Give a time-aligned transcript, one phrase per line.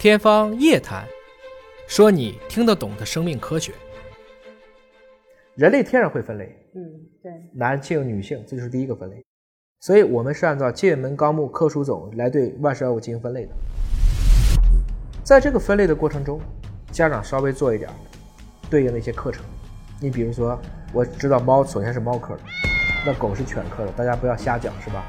[0.00, 1.04] 天方夜谭，
[1.86, 3.74] 说你听得懂的生命科学。
[5.56, 6.80] 人类天然会分类，嗯，
[7.22, 9.22] 对，男性、女性，这就是第一个分类。
[9.80, 13.52] 所以我们是按照界门纲目科属种来对万事万物进行分类的。
[15.22, 16.40] 在这个分类的过程中，
[16.90, 17.90] 家长稍微做一点
[18.70, 19.44] 对应的一些课程。
[20.00, 20.58] 你比如说，
[20.94, 22.40] 我知道猫首先是猫科的，
[23.04, 25.04] 那狗是犬科的，大家不要瞎讲，是吧？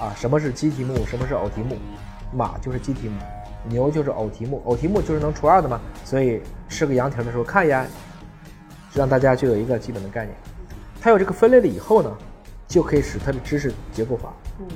[0.00, 1.04] 啊，什么是鸡蹄目？
[1.04, 1.76] 什么是偶蹄目？
[2.32, 3.20] 马就是鸡蹄目，
[3.68, 5.80] 牛就是偶蹄目，偶蹄目就是能除二的嘛。
[6.04, 7.86] 所以吃个羊蹄的时候看一眼，
[8.94, 10.36] 让大家就有一个基本的概念。
[11.00, 12.10] 它有这个分类了以后呢，
[12.68, 14.32] 就可以使它的知识结构化。
[14.60, 14.66] 嗯，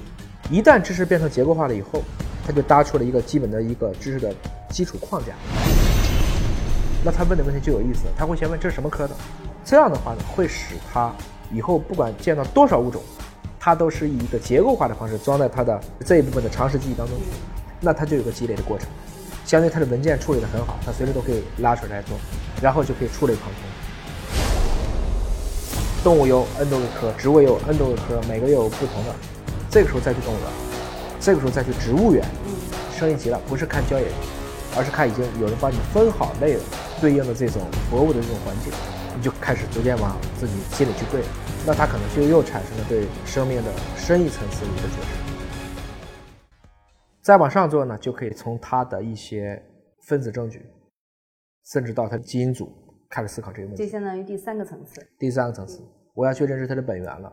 [0.51, 2.03] 一旦知识变成结构化了以后，
[2.47, 4.35] 它就搭出了一个基本的一个知识的
[4.71, 5.33] 基础框架。
[7.05, 9.15] 那他问的问题就有意思，他会先问这是什么科的，
[9.65, 11.13] 这样的话呢，会使他
[11.53, 13.01] 以后不管见到多少物种，
[13.61, 17.17] 它都是以一个结构化的方式装在他的这一部分的常识记忆当中，
[17.81, 18.89] 那它就有个积累的过程，
[19.45, 22.17] 相当于它的文件处理的很好，它随时都可以拉出来做，
[22.61, 23.63] 然后就可以触类旁通。
[26.03, 29.15] 动物有 n 多个科，植物也有 n 多个科，每个又有不同的，
[29.71, 30.47] 这个时候再去动物园，
[31.21, 32.25] 这个时候再去植物园，
[32.97, 34.07] 升一级了，不是看郊野，
[34.77, 36.61] 而是看已经有人帮你分好类了。
[36.99, 37.61] 对应的这种
[37.91, 38.73] 博物的这种环境，
[39.15, 41.21] 你就开始逐渐往自己心里去对，
[41.67, 45.36] 那他可能就又产生了对生命的深一层次的一个觉知。
[47.27, 49.61] 再往上做呢，就可以从它的一些
[50.03, 50.65] 分子证据，
[51.65, 52.73] 甚至到它的基因组
[53.11, 53.83] 开始思考这个问题。
[53.83, 55.05] 这相当于第三个层次。
[55.19, 55.83] 第三个层次，
[56.15, 57.33] 我要去认识它的本源了，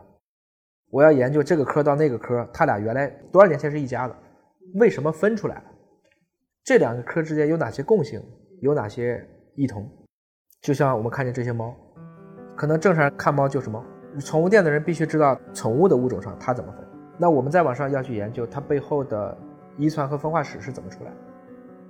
[0.90, 4.16] 我要研究这个科到那个科，它俩原来多少年前是一家的，
[4.80, 5.64] 为什么分出来了？
[6.64, 8.20] 这两个科之间有哪些共性？
[8.62, 9.24] 有哪些？
[9.54, 9.88] 异同，
[10.60, 11.72] 就像我们看见这些猫，
[12.56, 13.84] 可能正常人看猫就是猫，
[14.18, 16.84] 宠物店的人必须知道宠物的物种上它怎么分。
[17.16, 19.38] 那我们再往上要去研究它背后的
[19.76, 21.10] 遗传和分化史是怎么出来，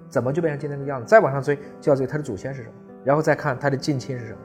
[0.08, 1.06] 怎么就变成今天这个样子？
[1.06, 4.38] 再往上追就要追它的祖先是什么，然后再看它的近亲是什么，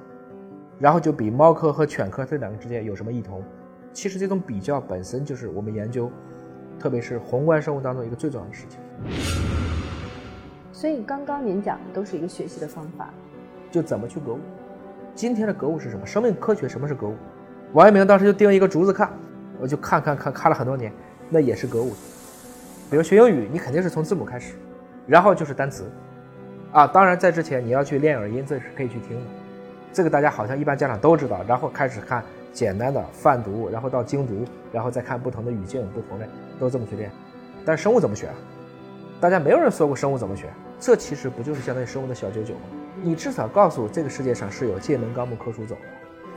[0.80, 3.44] 然后就比猫科和犬科这两个之间有什么异同。
[3.92, 6.12] 其实这种比较本身就是我们研究，
[6.80, 8.80] 特别是宏观生物当中一个最重要的事情。
[10.72, 13.10] 所以刚刚您讲的都是一个学习的方法，
[13.72, 14.40] 就怎么去格物。
[15.16, 16.06] 今天的格物是什么？
[16.06, 17.16] 生命科学什么是格物？
[17.74, 19.12] 王阳明当时就盯一个竹子看，
[19.60, 20.94] 我就看看看看了很多年，
[21.30, 21.94] 那也是格物。
[22.90, 24.56] 比如学英语，你肯定是从字母开始，
[25.06, 25.92] 然后就是单词，
[26.72, 29.26] 啊，当然在之前你要去练耳音，这是可以去听的。
[29.94, 36.28] 这个大家好像一般家长都知道，然后开始看简单的泛读，然后到精读，然后再看不同的语境，不同的
[36.60, 37.12] 都这么去练。
[37.64, 38.28] 但是生物怎么学？
[39.22, 40.48] 大家没有人说过生物怎么学。
[40.80, 42.62] 这其实不就是相当于生物的小九九吗？
[43.04, 45.78] 你至少告诉这个世界上是有界门纲目科属种，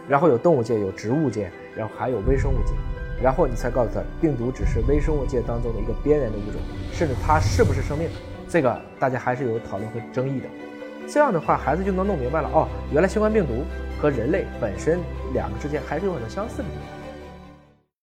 [0.06, 2.74] 然后有动物界、有植物界，然后还有微生物界，
[3.22, 6.60] 然后你才告诉他，病毒只是微生物界当中的一个边缘的物种，
[6.92, 8.08] 甚至它是不是生命，
[8.48, 10.46] 这个大家还是有讨论和争议的。
[11.08, 13.64] 这样的话，孩子就能弄明白了哦，原来新冠病毒
[14.00, 14.98] 和人类本身
[15.32, 17.01] 两个之间还是有很多相似的地方。